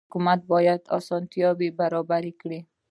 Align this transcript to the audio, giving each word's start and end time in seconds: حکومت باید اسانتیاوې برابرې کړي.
حکومت 0.07 0.39
باید 0.51 0.81
اسانتیاوې 0.97 1.69
برابرې 1.79 2.33
کړي. 2.41 2.59